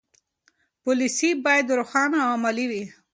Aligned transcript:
پالیسي 0.83 1.29
باید 1.45 1.75
روښانه 1.77 2.17
او 2.25 2.29
عملي 2.35 2.65
وي. 2.71 2.83